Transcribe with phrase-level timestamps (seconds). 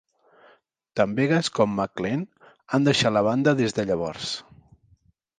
[0.99, 2.23] Tant Vegas com MacLean
[2.77, 4.31] han deixat la banda des de llavors.